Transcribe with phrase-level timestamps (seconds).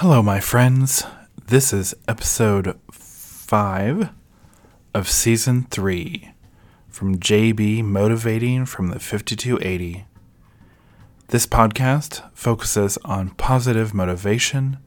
[0.00, 1.02] Hello, my friends.
[1.46, 4.10] This is episode 5
[4.94, 6.30] of season 3
[6.88, 10.06] from JB Motivating from the 5280.
[11.30, 14.78] This podcast focuses on positive motivation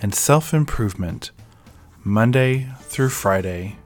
[0.00, 1.32] and self improvement
[2.02, 3.76] Monday through Friday.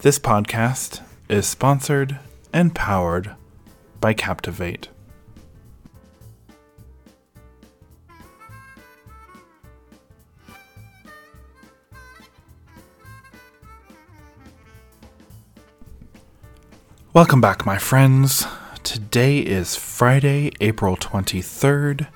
[0.00, 2.18] This podcast is sponsored
[2.52, 3.36] and powered
[4.00, 4.88] by Captivate.
[17.14, 18.46] Welcome back, my friends.
[18.82, 22.06] Today is Friday, April 23rd,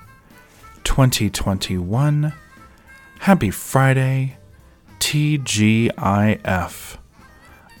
[0.83, 2.31] 2021.
[3.21, 4.37] Happy Friday,
[4.99, 6.97] TGIF.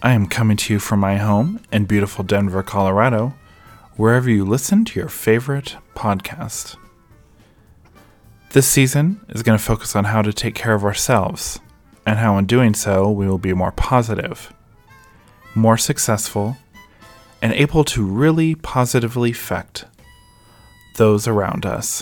[0.01, 3.35] I am coming to you from my home in beautiful Denver, Colorado,
[3.95, 6.77] wherever you listen to your favorite podcast.
[8.53, 11.59] This season is going to focus on how to take care of ourselves,
[12.07, 14.51] and how in doing so we will be more positive,
[15.53, 16.57] more successful,
[17.43, 19.83] and able to really positively affect
[20.95, 22.01] those around us.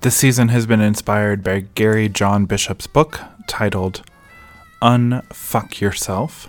[0.00, 4.02] This season has been inspired by Gary John Bishop's book titled
[4.80, 6.48] Unfuck Yourself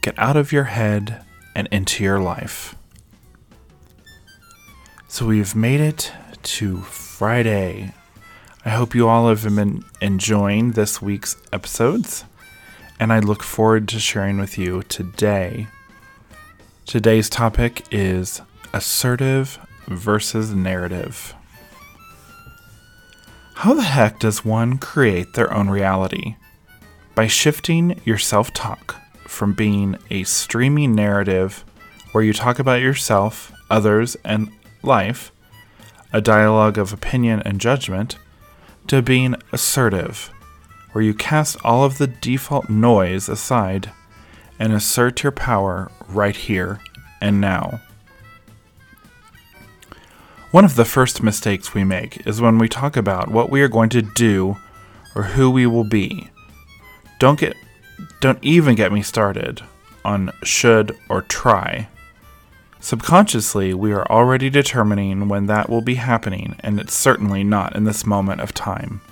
[0.00, 1.24] Get Out of Your Head
[1.56, 2.76] and Into Your Life.
[5.08, 6.12] So we've made it
[6.44, 7.94] to Friday.
[8.64, 12.24] I hope you all have been enjoying this week's episodes,
[13.00, 15.66] and I look forward to sharing with you today
[16.90, 18.42] Today's topic is
[18.74, 21.36] assertive versus narrative.
[23.54, 26.34] How the heck does one create their own reality?
[27.14, 28.96] By shifting your self talk
[29.28, 31.64] from being a streaming narrative
[32.10, 34.50] where you talk about yourself, others, and
[34.82, 35.30] life,
[36.12, 38.16] a dialogue of opinion and judgment,
[38.88, 40.32] to being assertive,
[40.90, 43.92] where you cast all of the default noise aside
[44.60, 46.78] and assert your power right here
[47.20, 47.80] and now.
[50.52, 53.68] One of the first mistakes we make is when we talk about what we are
[53.68, 54.56] going to do
[55.16, 56.30] or who we will be.
[57.18, 57.56] Don't get
[58.20, 59.62] don't even get me started
[60.04, 61.88] on should or try.
[62.80, 67.84] Subconsciously, we are already determining when that will be happening, and it's certainly not in
[67.84, 69.02] this moment of time.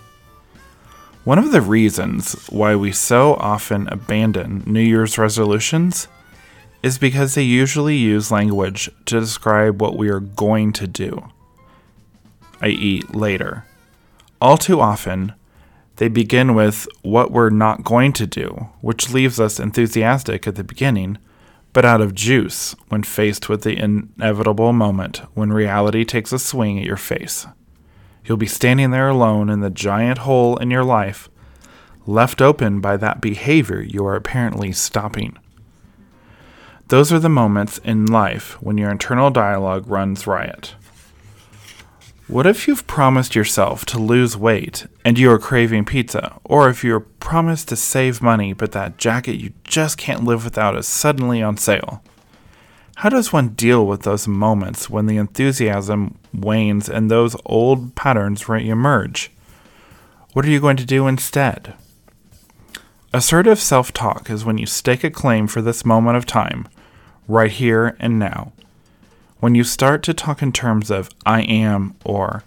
[1.29, 6.09] One of the reasons why we so often abandon New Year's resolutions
[6.83, 11.29] is because they usually use language to describe what we are going to do,
[12.63, 13.67] i.e., later.
[14.41, 15.35] All too often,
[15.97, 20.65] they begin with what we're not going to do, which leaves us enthusiastic at the
[20.65, 21.19] beginning,
[21.75, 26.79] but out of juice when faced with the inevitable moment when reality takes a swing
[26.79, 27.47] at your face.
[28.29, 31.31] You'll be standing there alone in the giant hole in your life,
[32.07, 35.39] left open by that behavior you are apparently stopping.
[36.89, 40.75] Those are the moments in life when your internal dialogue runs riot.
[42.27, 46.39] What if you've promised yourself to lose weight and you are craving pizza?
[46.45, 50.77] Or if you're promised to save money but that jacket you just can't live without
[50.77, 52.03] is suddenly on sale?
[52.99, 58.49] How does one deal with those moments when the enthusiasm wanes and those old patterns
[58.49, 59.31] re emerge?
[60.33, 61.75] What are you going to do instead?
[63.13, 66.67] Assertive self talk is when you stake a claim for this moment of time,
[67.29, 68.51] right here and now.
[69.39, 72.43] When you start to talk in terms of I am, or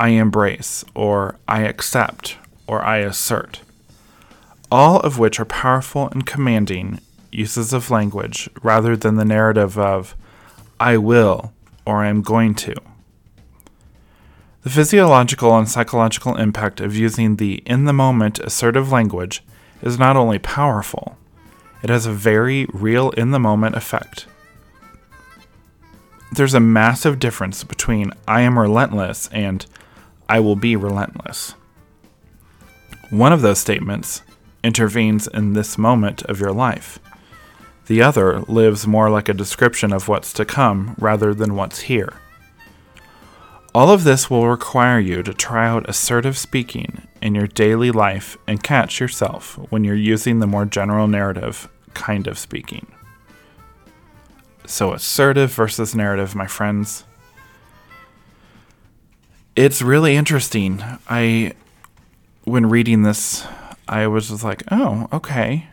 [0.00, 3.60] I embrace, or I accept, or I assert,
[4.70, 6.98] all of which are powerful and commanding
[7.32, 10.14] uses of language rather than the narrative of
[10.78, 11.52] I will
[11.86, 12.74] or I am going to.
[14.62, 19.42] The physiological and psychological impact of using the in the moment assertive language
[19.82, 21.16] is not only powerful,
[21.82, 24.26] it has a very real in the moment effect.
[26.30, 29.66] There's a massive difference between I am relentless and
[30.28, 31.54] I will be relentless.
[33.10, 34.22] One of those statements
[34.64, 36.98] intervenes in this moment of your life.
[37.92, 42.14] The other lives more like a description of what's to come rather than what's here.
[43.74, 48.38] All of this will require you to try out assertive speaking in your daily life
[48.46, 52.90] and catch yourself when you're using the more general narrative kind of speaking.
[54.64, 57.04] So, assertive versus narrative, my friends.
[59.54, 60.82] It's really interesting.
[61.10, 61.52] I,
[62.44, 63.46] when reading this,
[63.86, 65.66] I was just like, oh, okay.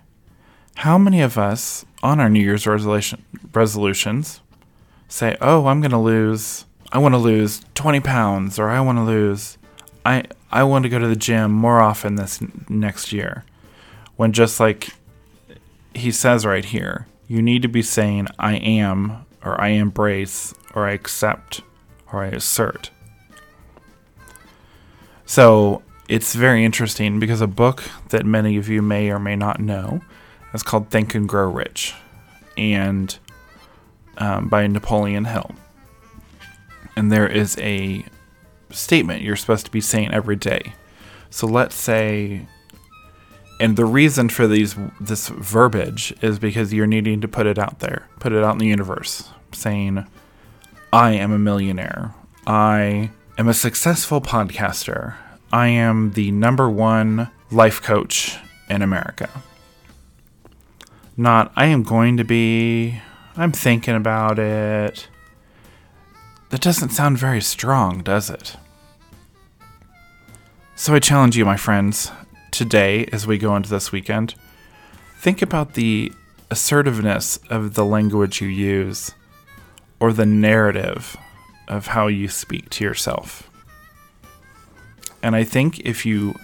[0.79, 3.21] How many of us on our New Year's resolution,
[3.53, 4.39] resolutions
[5.09, 8.97] say, oh, I'm going to lose I want to lose 20 pounds or I want
[8.97, 9.57] to lose
[10.05, 13.43] I I want to go to the gym more often this n- next year.
[14.15, 14.91] When just like
[15.93, 20.87] he says right here, you need to be saying I am or I embrace or
[20.87, 21.59] I accept
[22.13, 22.89] or I assert.
[25.25, 29.59] So it's very interesting because a book that many of you may or may not
[29.59, 29.99] know
[30.53, 31.93] is called Think and Grow Rich,
[32.57, 33.17] and
[34.17, 35.51] um, by Napoleon Hill.
[36.95, 38.03] And there is a
[38.71, 40.73] statement you're supposed to be saying every day.
[41.29, 42.45] So let's say,
[43.59, 47.79] and the reason for these this verbiage is because you're needing to put it out
[47.79, 50.05] there, put it out in the universe, saying,
[50.91, 52.13] "I am a millionaire.
[52.47, 55.15] I am a successful podcaster.
[55.51, 58.37] I am the number one life coach
[58.69, 59.29] in America."
[61.19, 63.01] Not, I am going to be.
[63.36, 65.10] I'm thinking about it.
[66.50, 68.56] That doesn't sound very strong, does it?
[70.77, 72.10] So I challenge you, my friends,
[72.51, 74.36] today as we go into this weekend,
[75.18, 76.13] think about the
[76.50, 79.12] assertiveness of the language you use
[80.00, 81.18] or the narrative
[81.68, 83.51] of how you speak to yourself.
[85.21, 86.36] And I think if you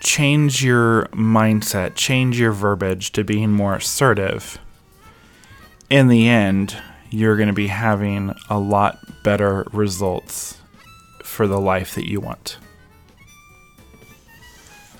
[0.00, 4.58] change your mindset, change your verbiage to being more assertive,
[5.88, 6.76] in the end,
[7.10, 10.58] you're going to be having a lot better results
[11.22, 12.58] for the life that you want.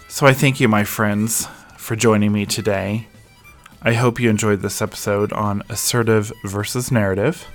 [0.08, 3.08] So I thank you, my friends, for joining me today.
[3.82, 7.46] I hope you enjoyed this episode on assertive versus narrative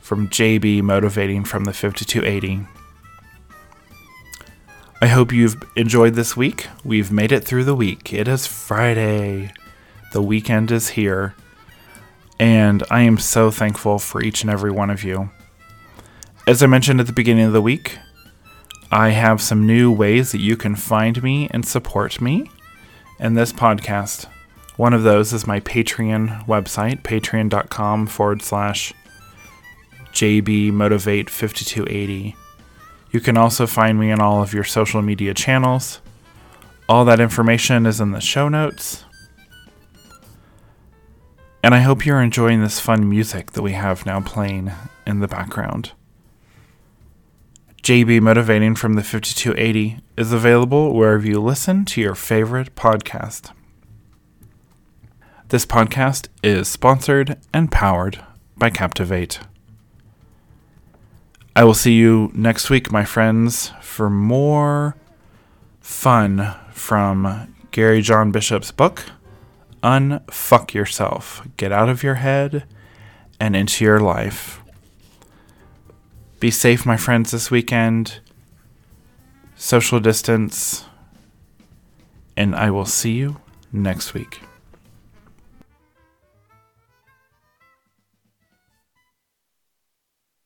[0.00, 2.66] from JB Motivating from the 5280.
[5.02, 6.68] I hope you've enjoyed this week.
[6.84, 8.12] We've made it through the week.
[8.12, 9.50] It is Friday.
[10.12, 11.34] The weekend is here.
[12.38, 15.30] And I am so thankful for each and every one of you.
[16.46, 17.96] As I mentioned at the beginning of the week,
[18.92, 22.50] I have some new ways that you can find me and support me
[23.18, 24.26] in this podcast.
[24.76, 28.92] One of those is my Patreon website, patreon.com forward slash
[30.12, 32.34] JBMotivate5280.
[33.10, 36.00] You can also find me on all of your social media channels.
[36.88, 39.04] All that information is in the show notes.
[41.62, 44.72] And I hope you're enjoying this fun music that we have now playing
[45.06, 45.92] in the background.
[47.82, 53.52] JB Motivating from the 5280 is available wherever you listen to your favorite podcast.
[55.48, 58.24] This podcast is sponsored and powered
[58.56, 59.40] by Captivate.
[61.60, 64.96] I will see you next week, my friends, for more
[65.78, 69.04] fun from Gary John Bishop's book,
[69.82, 71.46] Unfuck Yourself.
[71.58, 72.64] Get out of your head
[73.38, 74.62] and into your life.
[76.38, 78.20] Be safe, my friends, this weekend.
[79.54, 80.86] Social distance.
[82.38, 83.38] And I will see you
[83.70, 84.40] next week.